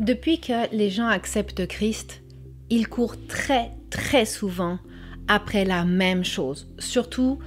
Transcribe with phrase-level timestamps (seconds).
[0.00, 2.22] Depuis que les gens acceptent Christ,
[2.70, 4.78] ils courent très très souvent
[5.28, 7.38] après la même chose, surtout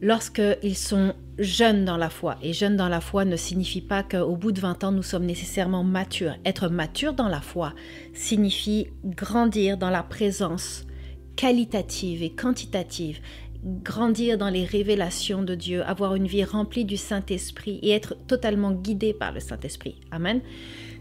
[0.00, 2.38] lorsqu'ils sont jeunes dans la foi.
[2.40, 5.26] Et jeunes dans la foi ne signifie pas qu'au bout de 20 ans, nous sommes
[5.26, 6.36] nécessairement matures.
[6.44, 7.74] Être mature dans la foi
[8.14, 10.86] signifie grandir dans la présence
[11.34, 13.18] qualitative et quantitative,
[13.64, 18.70] grandir dans les révélations de Dieu, avoir une vie remplie du Saint-Esprit et être totalement
[18.70, 19.96] guidé par le Saint-Esprit.
[20.12, 20.40] Amen.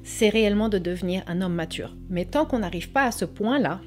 [0.10, 1.94] C'est réellement de devenir un homme mature.
[2.10, 3.82] Mais tant qu'on n'arrive pas à ce point-là,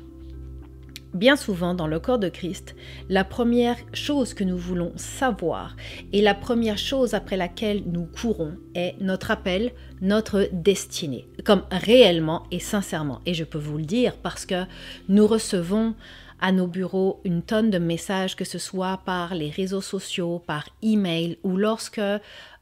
[1.13, 2.77] Bien souvent, dans le corps de Christ,
[3.09, 5.75] la première chose que nous voulons savoir
[6.13, 12.45] et la première chose après laquelle nous courons est notre appel, notre destinée, comme réellement
[12.53, 13.23] et sincèrement.
[13.27, 14.67] Et je peux vous le dire parce que
[15.09, 15.97] nous recevons
[16.39, 20.69] à nos bureaux une tonne de messages, que ce soit par les réseaux sociaux, par
[20.81, 22.01] email ou lorsque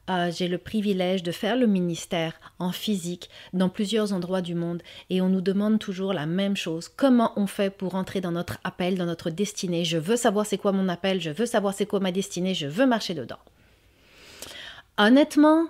[0.09, 4.81] euh, j'ai le privilège de faire le ministère en physique dans plusieurs endroits du monde
[5.11, 6.89] et on nous demande toujours la même chose.
[6.89, 9.85] Comment on fait pour entrer dans notre appel, dans notre destinée?
[9.85, 12.65] Je veux savoir c'est quoi mon appel, je veux savoir c'est quoi ma destinée, je
[12.65, 13.37] veux marcher dedans.
[14.97, 15.67] Honnêtement,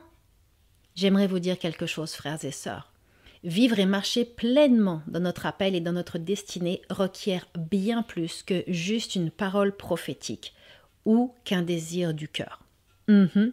[0.95, 2.93] j'aimerais vous dire quelque chose, frères et sœurs.
[3.43, 8.63] Vivre et marcher pleinement dans notre appel et dans notre destinée requiert bien plus que
[8.67, 10.53] juste une parole prophétique
[11.05, 12.61] ou qu'un désir du cœur.
[13.07, 13.51] Mhm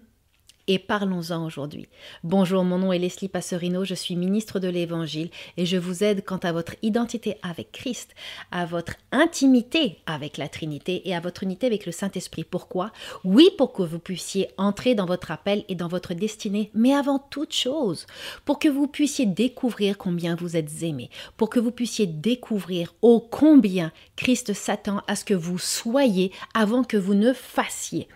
[0.69, 1.89] et parlons-en aujourd'hui.
[2.25, 6.25] Bonjour, mon nom est Leslie Passerino, je suis ministre de l'Évangile et je vous aide
[6.25, 8.15] quant à votre identité avec Christ,
[8.51, 12.45] à votre intimité avec la Trinité et à votre unité avec le Saint-Esprit.
[12.45, 12.91] Pourquoi?
[13.25, 17.19] Oui, pour que vous puissiez entrer dans votre appel et dans votre destinée, mais avant
[17.19, 18.07] toute chose,
[18.45, 23.21] pour que vous puissiez découvrir combien vous êtes aimé, pour que vous puissiez découvrir ô
[23.21, 28.09] combien Christ s'attend à ce que vous soyez avant que vous ne fassiez,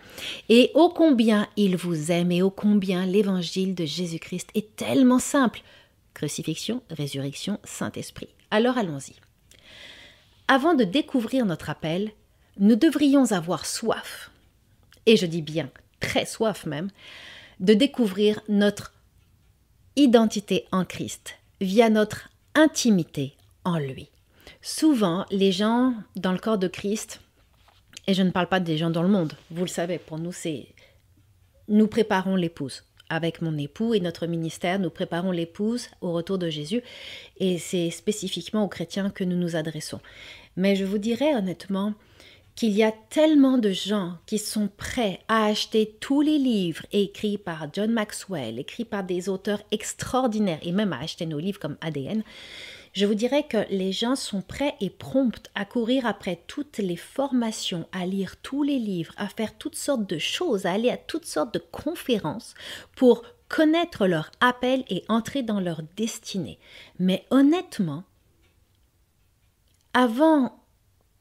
[0.49, 5.61] et ô combien il vous aime combien l'évangile de Jésus-Christ est tellement simple.
[6.15, 8.29] Crucifixion, résurrection, Saint-Esprit.
[8.51, 9.17] Alors allons-y.
[10.49, 12.13] Avant de découvrir notre appel,
[12.59, 14.31] nous devrions avoir soif,
[15.07, 16.91] et je dis bien très soif même,
[17.61, 18.93] de découvrir notre
[19.97, 23.35] identité en Christ via notre intimité
[23.65, 24.09] en lui.
[24.63, 27.21] Souvent, les gens dans le corps de Christ,
[28.07, 30.33] et je ne parle pas des gens dans le monde, vous le savez, pour nous
[30.33, 30.67] c'est
[31.71, 32.85] nous préparons l'épouse.
[33.09, 36.83] Avec mon époux et notre ministère, nous préparons l'épouse au retour de Jésus
[37.39, 40.01] et c'est spécifiquement aux chrétiens que nous nous adressons.
[40.57, 41.95] Mais je vous dirais honnêtement
[42.55, 47.39] qu'il y a tellement de gens qui sont prêts à acheter tous les livres écrits
[47.39, 51.79] par John Maxwell, écrits par des auteurs extraordinaires et même à acheter nos livres comme
[51.81, 52.23] ADN,
[52.93, 56.97] je vous dirais que les gens sont prêts et prompts à courir après toutes les
[56.97, 60.97] formations, à lire tous les livres, à faire toutes sortes de choses, à aller à
[60.97, 62.55] toutes sortes de conférences
[62.97, 66.59] pour connaître leur appel et entrer dans leur destinée.
[66.99, 68.05] Mais honnêtement,
[69.93, 70.61] avant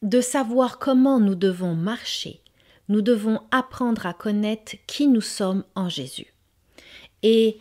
[0.02, 2.42] de savoir comment nous devons marcher,
[2.88, 6.34] nous devons apprendre à connaître qui nous sommes en Jésus.
[7.22, 7.60] Et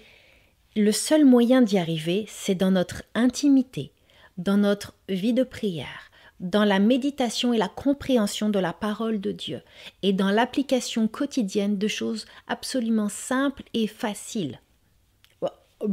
[0.77, 3.93] le seul moyen d'y arriver, c'est dans notre intimité,
[4.39, 6.11] dans notre vie de prière,
[6.41, 9.63] dans la méditation et la compréhension de la parole de Dieu,
[10.03, 14.61] et dans l'application quotidienne de choses absolument simples et faciles.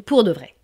[0.05, 0.55] Pour de vrai.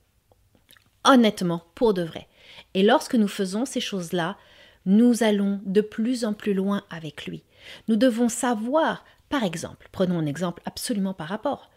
[1.04, 2.28] Honnêtement, pour de vrai.
[2.74, 4.38] Et lorsque nous faisons ces choses-là,
[4.86, 7.44] nous allons de plus en plus loin avec lui.
[7.88, 11.70] Nous devons savoir, par exemple, prenons un exemple absolument par rapport.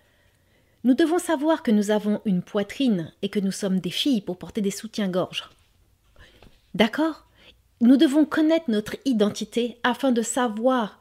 [0.84, 4.38] Nous devons savoir que nous avons une poitrine et que nous sommes des filles pour
[4.38, 5.48] porter des soutiens-gorge.
[6.75, 7.27] D'accord?
[7.81, 11.01] Nous devons connaître notre identité afin de savoir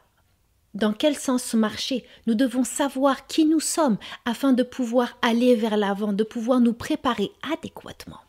[0.74, 2.04] dans quel sens marcher.
[2.28, 6.74] Nous devons savoir qui nous sommes afin de pouvoir aller vers l'avant, de pouvoir nous
[6.74, 8.20] préparer adéquatement.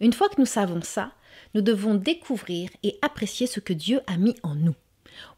[0.00, 1.12] Une fois que nous savons ça,
[1.54, 4.74] nous devons découvrir et apprécier ce que Dieu a mis en nous.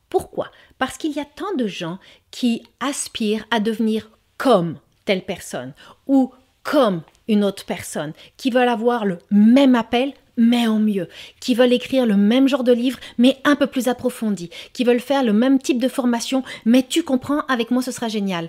[0.09, 0.51] Pourquoi?
[0.79, 1.99] Parce qu'il y a tant de gens
[2.31, 5.73] qui aspirent à devenir comme telle personne
[6.07, 6.33] ou
[6.63, 11.07] comme une autre personne, qui veulent avoir le même appel, mais en mieux,
[11.39, 14.99] qui veulent écrire le même genre de livre, mais un peu plus approfondi, qui veulent
[14.99, 18.49] faire le même type de formation, mais tu comprends, avec moi ce sera génial.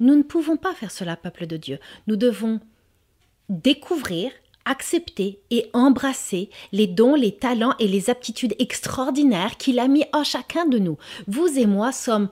[0.00, 1.78] Nous ne pouvons pas faire cela, peuple de Dieu.
[2.06, 2.60] Nous devons
[3.48, 4.30] découvrir,
[4.66, 10.24] accepter et embrasser les dons, les talents et les aptitudes extraordinaires qu'il a mis en
[10.24, 10.98] chacun de nous.
[11.26, 12.28] Vous et moi sommes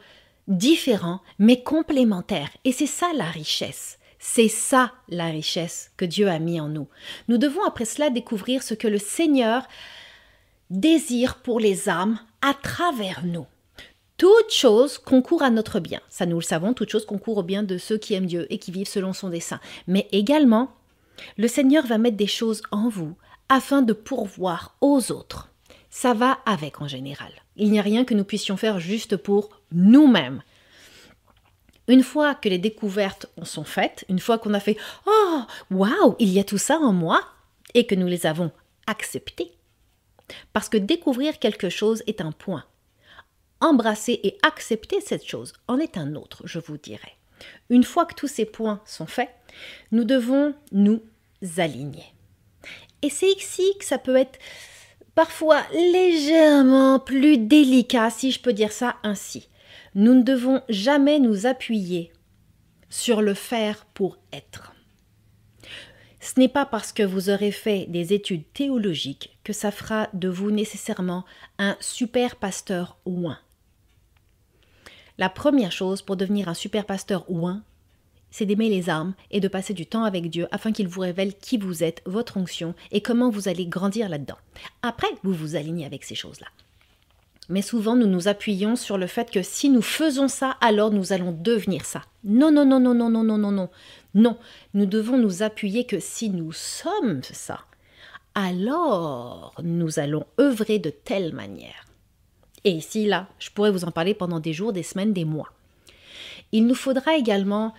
[0.48, 3.98] différents, mais complémentaires, et c'est ça la richesse.
[4.28, 6.88] C'est ça la richesse que Dieu a mis en nous.
[7.28, 9.66] Nous devons après cela découvrir ce que le Seigneur
[10.68, 13.46] désire pour les âmes à travers nous.
[14.18, 16.00] Toute chose concourt à notre bien.
[16.10, 18.58] Ça, nous le savons, toute chose concourt au bien de ceux qui aiment Dieu et
[18.58, 19.60] qui vivent selon son dessein.
[19.86, 20.74] Mais également,
[21.38, 23.14] Le Seigneur va mettre des choses en vous
[23.48, 25.50] afin de pourvoir aux autres.
[25.88, 27.30] Ça va avec en général.
[27.56, 30.42] Il n'y a rien que nous puissions faire juste pour nous-mêmes.
[31.88, 36.30] Une fois que les découvertes sont faites, une fois qu'on a fait Oh, waouh, il
[36.30, 37.22] y a tout ça en moi,
[37.74, 38.50] et que nous les avons
[38.86, 39.52] acceptées.
[40.52, 42.64] Parce que découvrir quelque chose est un point.
[43.60, 47.16] Embrasser et accepter cette chose en est un autre, je vous dirais.
[47.70, 49.30] Une fois que tous ces points sont faits,
[49.92, 51.02] nous devons nous
[51.58, 52.04] aligner.
[53.02, 54.38] Et c'est ici que ça peut être
[55.14, 59.48] parfois légèrement plus délicat, si je peux dire ça ainsi.
[59.96, 62.12] Nous ne devons jamais nous appuyer
[62.90, 64.74] sur le faire pour être.
[66.20, 70.28] Ce n'est pas parce que vous aurez fait des études théologiques que ça fera de
[70.28, 71.24] vous nécessairement
[71.58, 73.38] un super pasteur ouin.
[75.16, 77.62] La première chose pour devenir un super pasteur ouin,
[78.30, 81.32] c'est d'aimer les âmes et de passer du temps avec Dieu afin qu'il vous révèle
[81.34, 84.36] qui vous êtes, votre onction et comment vous allez grandir là-dedans.
[84.82, 86.48] Après, vous vous alignez avec ces choses-là.
[87.48, 91.12] Mais souvent, nous nous appuyons sur le fait que si nous faisons ça, alors nous
[91.12, 92.02] allons devenir ça.
[92.24, 93.68] Non, non, non, non, non, non, non, non, non.
[94.14, 94.36] Non,
[94.74, 97.60] nous devons nous appuyer que si nous sommes ça,
[98.34, 101.84] alors nous allons œuvrer de telle manière.
[102.64, 105.52] Et ici, là, je pourrais vous en parler pendant des jours, des semaines, des mois.
[106.52, 107.74] Il nous faudra également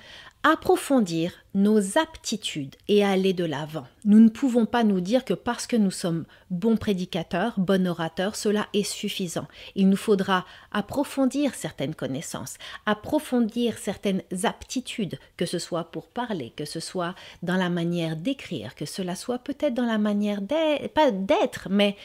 [0.52, 3.86] approfondir nos aptitudes et aller de l'avant.
[4.06, 8.36] Nous ne pouvons pas nous dire que parce que nous sommes bons prédicateurs, bons orateurs,
[8.36, 9.48] cela est suffisant.
[9.76, 16.66] Il nous faudra approfondir certaines connaissances, approfondir certaines aptitudes, que ce soit pour parler, que
[16.66, 21.12] ce soit dans la manière d'écrire, que cela soit peut-être dans la manière d'être, pas
[21.12, 21.98] d'être, mais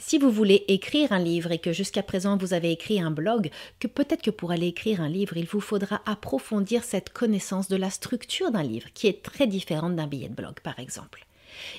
[0.00, 3.50] si vous voulez écrire un livre et que jusqu'à présent vous avez écrit un blog,
[3.78, 7.76] que peut-être que pour aller écrire un livre, il vous faudra approfondir cette connaissance de
[7.76, 11.26] la structure d'un livre, qui est très différente d'un billet de blog, par exemple.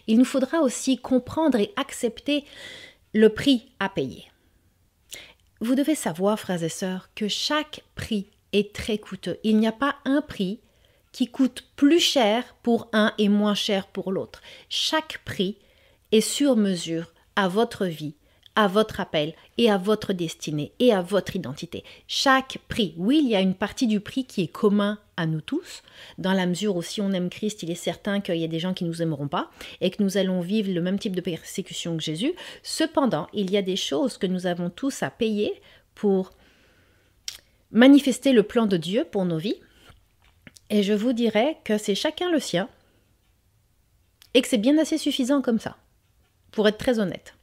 [0.07, 2.45] Il nous faudra aussi comprendre et accepter
[3.13, 4.25] le prix à payer.
[5.59, 9.39] Vous devez savoir, frères et sœurs, que chaque prix est très coûteux.
[9.43, 10.59] Il n'y a pas un prix
[11.11, 14.41] qui coûte plus cher pour un et moins cher pour l'autre.
[14.69, 15.57] Chaque prix
[16.11, 18.15] est sur mesure à votre vie,
[18.55, 21.83] à votre appel et à votre destinée et à votre identité.
[22.07, 25.41] Chaque prix, oui, il y a une partie du prix qui est commun à nous
[25.41, 25.83] tous,
[26.17, 28.59] dans la mesure où si on aime Christ, il est certain qu'il y a des
[28.59, 31.95] gens qui nous aimeront pas et que nous allons vivre le même type de persécution
[31.95, 32.33] que Jésus.
[32.63, 35.61] Cependant, il y a des choses que nous avons tous à payer
[35.95, 36.31] pour
[37.71, 39.59] manifester le plan de Dieu pour nos vies.
[40.69, 42.69] Et je vous dirais que c'est chacun le sien
[44.33, 45.77] et que c'est bien assez suffisant comme ça
[46.51, 47.35] pour être très honnête.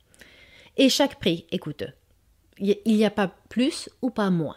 [0.77, 1.93] Et chaque prix est coûteux.
[2.59, 4.57] Il n'y a pas plus ou pas moins.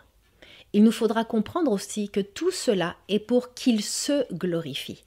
[0.74, 5.04] Il nous faudra comprendre aussi que tout cela est pour qu'il se glorifie.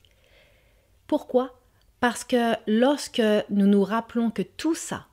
[1.06, 1.58] Pourquoi?
[2.00, 5.06] Parce que lorsque nous nous rappelons que tout ça,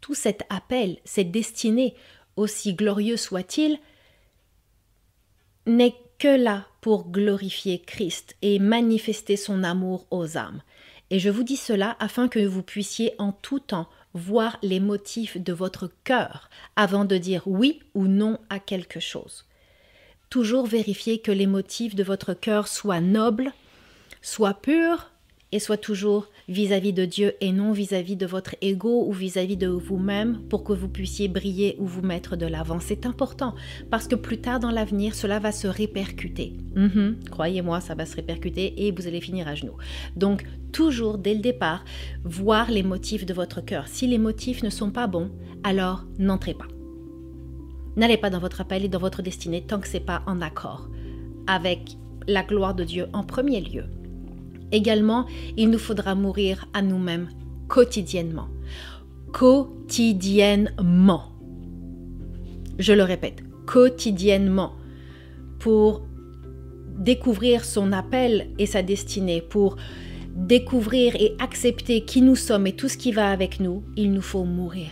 [0.00, 1.94] tout cet appel, cette destinée,
[2.36, 3.78] aussi glorieux soit-il,
[5.66, 10.62] n'est que là pour glorifier Christ et manifester son amour aux âmes.
[11.10, 15.36] Et je vous dis cela afin que vous puissiez en tout temps voir les motifs
[15.36, 19.44] de votre cœur avant de dire oui ou non à quelque chose.
[20.30, 23.52] Toujours vérifier que les motifs de votre cœur soient nobles,
[24.22, 25.12] soient purs
[25.52, 29.68] et soient toujours vis-à-vis de Dieu et non vis-à-vis de votre ego ou vis-à-vis de
[29.68, 32.80] vous-même pour que vous puissiez briller ou vous mettre de l'avant.
[32.80, 33.54] C'est important
[33.90, 36.54] parce que plus tard dans l'avenir, cela va se répercuter.
[36.74, 39.76] Mhm, croyez-moi, ça va se répercuter et vous allez finir à genoux.
[40.16, 41.84] Donc, toujours dès le départ,
[42.24, 43.88] voir les motifs de votre cœur.
[43.88, 45.30] Si les motifs ne sont pas bons,
[45.64, 46.68] alors n'entrez pas.
[47.96, 50.42] N'allez pas dans votre appel et dans votre destinée tant que ce n'est pas en
[50.42, 50.90] accord
[51.46, 51.96] avec
[52.28, 53.84] la gloire de Dieu en premier lieu.
[54.72, 57.28] Également, il nous faudra mourir à nous-mêmes
[57.68, 58.48] quotidiennement.
[59.32, 61.32] Quotidiennement.
[62.78, 64.72] Je le répète, quotidiennement.
[65.58, 66.02] Pour
[66.98, 69.76] découvrir son appel et sa destinée, pour
[70.34, 74.22] découvrir et accepter qui nous sommes et tout ce qui va avec nous, il nous
[74.22, 74.90] faut mourir.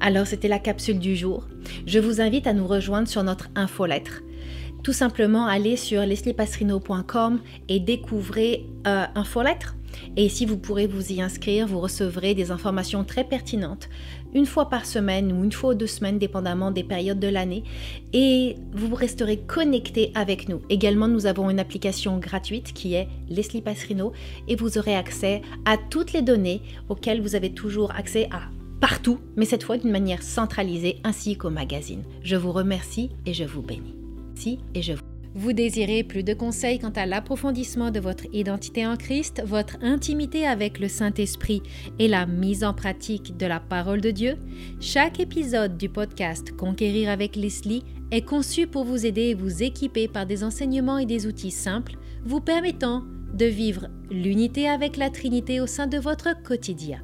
[0.00, 1.48] Alors c'était la capsule du jour.
[1.86, 4.22] Je vous invite à nous rejoindre sur notre infolettre
[4.82, 9.74] tout simplement aller sur lesliepasserino.com et découvrir euh, Infolettre.
[10.16, 13.88] Et ici, vous pourrez vous y inscrire, vous recevrez des informations très pertinentes
[14.34, 17.64] une fois par semaine ou une fois ou deux semaines, dépendamment des périodes de l'année.
[18.12, 20.60] Et vous resterez connecté avec nous.
[20.68, 24.12] Également, nous avons une application gratuite qui est Leslie Passerino
[24.46, 28.40] et vous aurez accès à toutes les données auxquelles vous avez toujours accès à
[28.80, 32.04] partout, mais cette fois d'une manière centralisée ainsi qu'au magazine.
[32.22, 33.97] Je vous remercie et je vous bénis
[34.74, 34.92] et je
[35.34, 40.46] Vous désirez plus de conseils quant à l'approfondissement de votre identité en Christ, votre intimité
[40.46, 41.62] avec le Saint-Esprit
[41.98, 44.36] et la mise en pratique de la parole de Dieu?
[44.80, 50.08] Chaque épisode du podcast Conquérir avec Leslie est conçu pour vous aider et vous équiper
[50.08, 53.04] par des enseignements et des outils simples vous permettant
[53.34, 57.00] de vivre l'unité avec la Trinité au sein de votre quotidien.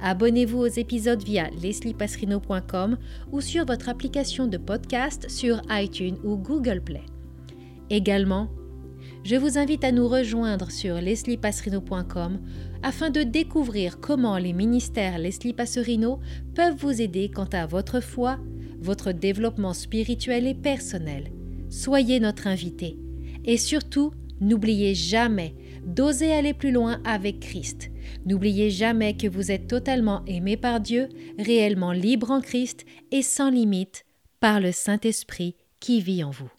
[0.00, 2.98] Abonnez-vous aux épisodes via lesliepasserino.com
[3.32, 7.02] ou sur votre application de podcast sur iTunes ou Google Play.
[7.90, 8.50] Également,
[9.24, 12.40] je vous invite à nous rejoindre sur lesliepasserino.com
[12.82, 16.20] afin de découvrir comment les ministères Leslie Passerino
[16.54, 18.38] peuvent vous aider quant à votre foi,
[18.80, 21.32] votre développement spirituel et personnel.
[21.70, 22.96] Soyez notre invité.
[23.44, 27.90] Et surtout, n'oubliez jamais d'oser aller plus loin avec Christ.
[28.24, 33.50] N'oubliez jamais que vous êtes totalement aimé par Dieu, réellement libre en Christ et sans
[33.50, 34.04] limite
[34.40, 36.55] par le Saint-Esprit qui vit en vous.